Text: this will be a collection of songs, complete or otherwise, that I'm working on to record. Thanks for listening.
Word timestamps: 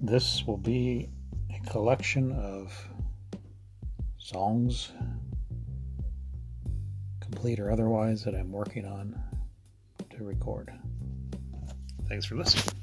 this 0.00 0.44
will 0.46 0.56
be 0.56 1.08
a 1.54 1.70
collection 1.70 2.32
of 2.32 2.72
songs, 4.18 4.92
complete 7.20 7.60
or 7.60 7.70
otherwise, 7.70 8.24
that 8.24 8.34
I'm 8.34 8.50
working 8.50 8.86
on 8.86 9.20
to 10.16 10.24
record. 10.24 10.72
Thanks 12.08 12.26
for 12.26 12.36
listening. 12.36 12.76